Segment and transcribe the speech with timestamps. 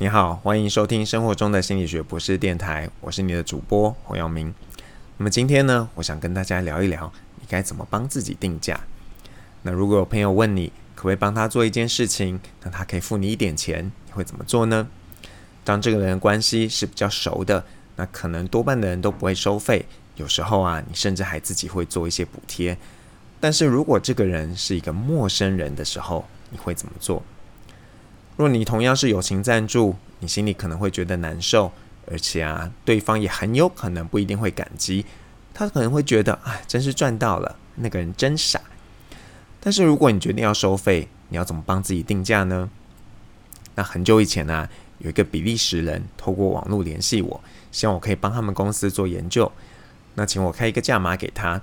[0.00, 4.54] 你好，欢迎收听生活中的心理学博士电台，我是你的主播洪耀明。
[5.16, 8.78] 那么今天呢，我想跟大家聊一聊，你该怎么帮自己定价。
[9.62, 14.86] 那如果有朋友问你，可不可以帮他做一件事情，那他可以付你一点钱，你会怎么做呢？
[15.64, 17.64] 当这个人关系是比较熟的，
[17.96, 19.84] 那可能多半的人都不会收费，
[20.14, 22.78] 有时候啊，你甚至还自己会做一些补贴。
[23.40, 27.20] 但是如果这个人是一个陌生人的时候，你会怎么做？
[28.38, 31.72] 若你同样是友情赞助，你心里可能会觉得难受，
[32.06, 35.04] 而且啊，对方也很有可能不一定会感激，
[35.52, 38.60] 他可能会觉得，哎，真是赚到了，那个人真傻。
[39.58, 42.70] 但是如果你决定要收费，你要怎么帮自己定价呢？
[43.74, 44.68] 那很久以前呢，
[44.98, 47.40] 有一个比利时人透过网络联系我，
[47.72, 49.50] 希望我可以帮他们公司做研究，
[50.14, 51.60] 那请我开一个价码给他。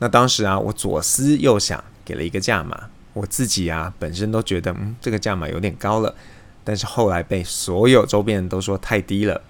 [0.00, 2.90] 那当时啊，我左思右想，给了一个价码。
[3.18, 6.14] 我自己啊，本身都觉得，嗯，这个价码有点高了。
[6.62, 9.40] 但是后来被所有周边人都说太低了。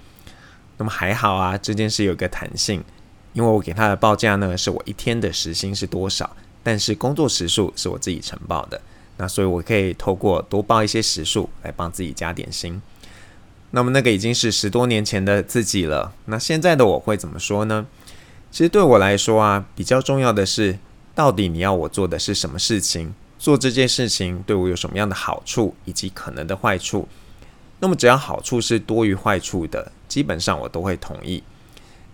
[0.79, 2.83] 那么还好啊，这件事有个弹性，
[3.33, 6.37] 因为我给他的报价呢，是我一天的时薪是多少。
[6.63, 8.81] 但是工作时数是我自己承报的，
[9.17, 12.81] 那所以我可以透过多报一些时数来帮自己加点薪。
[13.71, 17.87] 那么那个已经是十多年前的自己了，那现在的我会怎么说呢？
[18.51, 20.79] 其实对我来说啊，比较重要的是，
[21.15, 27.09] 到底你要我做的是什么事情，做这件事情对我有什么样的好处以及可能的坏处。
[27.81, 31.43] 那么只要好处是多于坏处的，基本上我都会同意。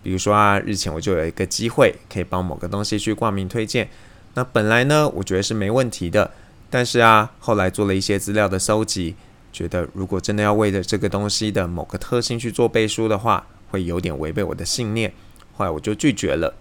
[0.03, 3.89] 比如说啊，日前我就有一个机会可以帮某个东西去挂名推荐。
[4.35, 6.29] 那本来呢，我觉得是没问题的，
[6.69, 9.15] 但是啊，后来做了一些资料的搜集，
[9.51, 15.11] 觉得如果真的要为了这个东西的某个特性去做背书的话，会有点违背我的信念，
[15.57, 16.53] 后来我就拒绝了。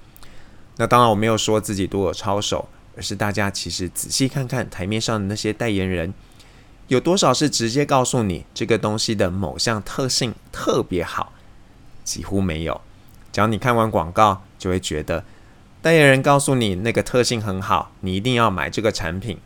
[0.77, 6.13] 那当然我没有说自己多有操守，而是大家其实仔细看看台面上的那些代言人，
[6.89, 11.33] 有多少是直接告诉你这个东西的某项特性特别好，
[12.05, 12.81] 几乎没有。
[13.33, 15.25] 只要你看完广告，就会觉得。
[15.83, 19.39] 代言人告诉你那个特性很好，你一定要买这个产品。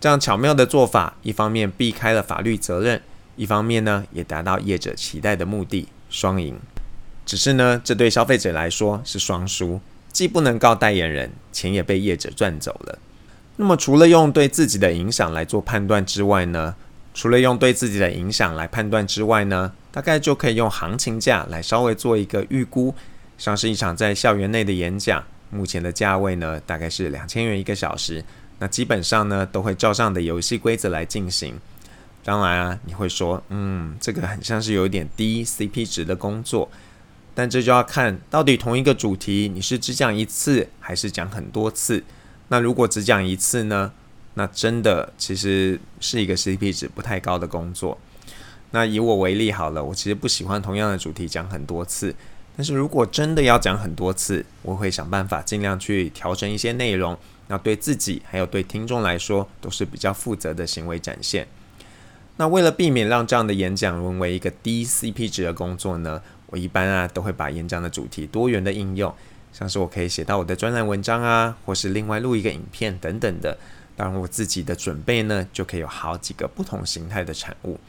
[0.00, 3.02] 这样巧妙的做法，一方面避开了法律责任，
[3.36, 6.58] 一方面呢也达到业者期待的目的，双赢。
[7.26, 9.80] 只是呢，这对消费者来说是双输，
[10.12, 12.98] 既不能告代言人，钱也被业者赚走了。
[13.56, 16.74] 那么，除了用对自己的影响来做判断之外呢？
[17.14, 19.72] 除了用对自己的影响来判断之外呢？
[19.90, 22.94] 大概就可以用行情价来稍微做一个预估。
[23.36, 28.24] 像是一场在校园内的演讲，目前的价位呢，大概是两千元一个小时。
[28.58, 31.54] 那基本上呢，都会照上的游戏规则来进行。
[32.24, 36.70] 当然啊，你会说，嗯，这个很像是有一点低 CP 值的工作。
[37.34, 42.04] 但这就要看到底同一个主题，你是只讲一次，还是讲很多次？
[42.48, 43.92] 那如果只讲一次呢，
[44.34, 47.98] 那真的其实是一个 CP 值不太高的工作。
[48.72, 52.14] 那以我为例好了，我其实不喜欢同样的主题讲很多次。
[52.54, 57.16] 但是如果真的要讲很多次，我会想办法尽量去调整一些内容，
[57.48, 61.46] 那对自己还有对听众来说都是比较负责的行为展现。
[62.36, 66.22] 那为了避免让这样的演讲沦为一个低 CP 值的工作呢，
[66.52, 69.10] 我一般啊都会把演讲的主题多元的应用，
[69.54, 73.56] 像是我可以写到我的专栏文章啊，或是另外录一个影片等等的。
[73.96, 77.80] 当然我自己的准备呢，就可以有好几个不同形态的产物。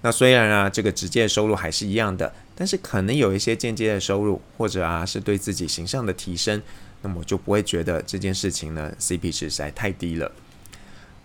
[0.00, 6.62] 那虽然啊，这个直接的收入还是一样的，但是可能有一些间接的收入，或者啊是对自己形象的提升，
[7.02, 10.32] 那么我就不会觉得这件事情呢 CP 值实在太低了。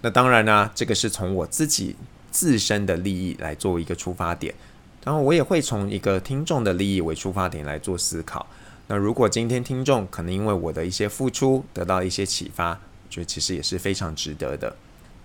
[0.01, 1.95] 那当然呢，这个是从我自己
[2.29, 4.53] 自身的利益来作为一个出发点，
[5.03, 8.45] 然后我也会从一个听众的利益为出发点来做思考。
[8.87, 14.75] 那如果今天听众可能因为我的一些付出得到一些启发，我觉得其实也是非常值得的。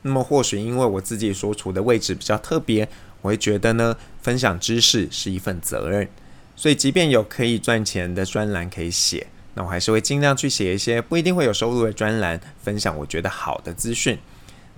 [0.03, 2.89] 那么或许因为我自己所处的位置比较特别。
[3.23, 6.09] 我会觉得呢，分享知识是一份责任，
[6.57, 14.19] 所以即便有可以赚钱的专栏可以写，那我还是会尽量去写一些不一定会有收入的专栏，分享我觉得好的资讯。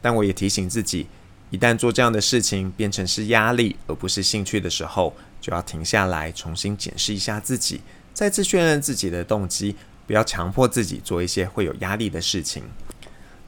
[0.03, 1.07] 但我也提醒自己，
[1.51, 7.81] 一旦做这样的事情变成是压力而不是兴趣的时候，就要停下来重新检视一下自己，
[8.13, 9.77] 再次确认自己的动机，
[10.07, 12.65] 不要强迫自己做一些会有压力的事情。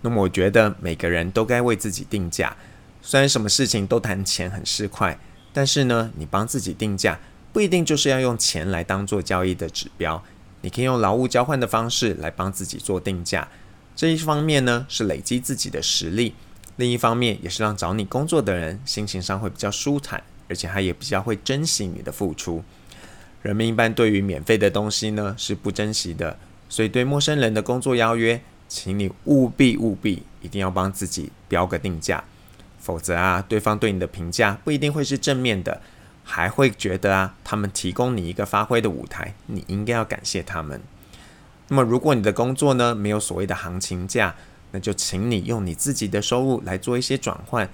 [0.02, 2.56] 那么，我觉得每个人都该为自己定价。
[3.02, 5.16] 虽然什么事情都谈钱很市侩，
[5.52, 7.19] 但是呢，你帮自己定价
[7.52, 10.22] 不一定就是要用钱来当做交易的指标，
[10.60, 13.49] 你可以用劳务交换的方式来帮自己做定价。
[13.96, 16.34] 这一方面呢是累积自己的实力，
[16.76, 22.62] 另一方面也是让找你工作的人心情上会比较舒坦，而且他也比较会珍惜你的付出。
[23.43, 26.38] 人们一般对于免费的东西呢是不珍惜的，
[26.69, 32.25] 所以对陌生人的工作邀约，请你务必务必一定要帮自己标个定价。
[32.78, 35.81] 否则啊，对方对你的评价不一定会是正面的，
[36.23, 40.81] 还会觉得啊，他们提供你一个发挥的舞台，你应该要感谢他们。
[41.69, 44.37] 那么，如果你的工作呢没有所谓的行情价，
[44.70, 47.68] 那就请你用你自己的收入来做一些转换，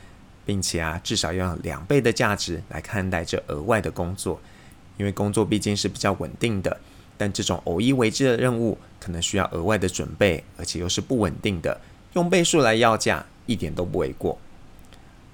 [0.44, 4.40] 并且啊，至少要用两倍的价值来看待这额外的工作，
[4.96, 6.76] 因为工作毕竟是比较稳定的，
[7.16, 11.80] 但这种偶一为之的任务可能需要额外的准备，而且又是不稳定的，
[12.14, 14.38] 用倍数来要价一点都不为过。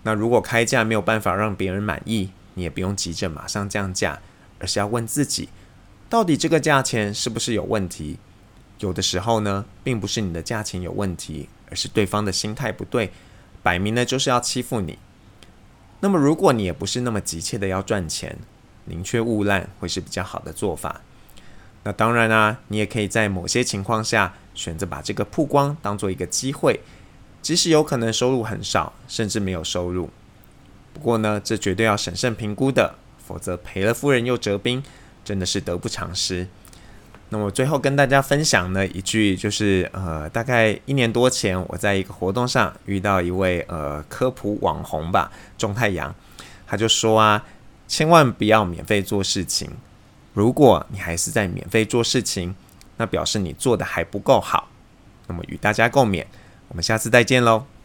[0.04, 4.20] 那如果开价没有办法让别人满意，你也不用急着马上降价，
[4.58, 5.48] 而是要问自己，
[6.08, 8.18] 到底这个价钱是不是有问题？
[8.80, 13.10] 有的时候呢，并不是你的价钱有问题，而是对方的心态不对，
[13.62, 14.98] 摆明了就是要欺负你。
[16.00, 18.38] 那么如果你也不是那么急切的要赚钱，
[18.84, 21.00] 宁缺毋滥会是比较好的做法。
[21.84, 26.80] 那当然啊，你也可以在某些情况下选择把这个曝光当做一个机会。
[27.40, 30.10] 即使有可能收入很少，甚至没有收入，
[30.92, 34.82] 不过呢，这绝对要审慎评估的，否则赔了夫人又折兵，
[35.24, 36.48] 真的是得不偿失。
[37.30, 46.14] 那么最后跟大家分享呢一句，就是呃，大概一年多前，我在一个活动上遇到一位呃科普网红吧，钟太阳，
[46.66, 47.44] 他就说啊，
[47.86, 49.70] 千万不要免费做事情，
[50.32, 52.54] 如果你还是在免费做事情，
[52.96, 54.68] 那表示你做的还不够好。
[55.26, 56.24] 那么与大家共勉。
[56.68, 57.77] 我们下次再见喽。